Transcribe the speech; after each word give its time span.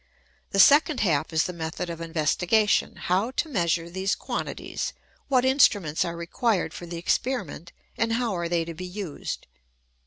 The 0.49 0.57
second 0.59 1.01
half 1.01 1.31
is 1.31 1.43
the 1.43 1.53
method 1.53 1.87
of 1.87 2.01
investigation; 2.01 2.95
how 2.95 3.29
to 3.37 3.47
measure 3.47 3.87
these 3.87 4.15
quan 4.15 4.47
tities, 4.47 4.93
what 5.27 5.45
instruments 5.45 6.03
are 6.03 6.17
required 6.17 6.73
for 6.73 6.87
the 6.87 6.97
experiment, 6.97 7.71
and 7.99 8.13
how 8.13 8.35
are 8.35 8.49
they 8.49 8.65
to 8.65 8.73
be 8.73 8.83
used 8.87 9.45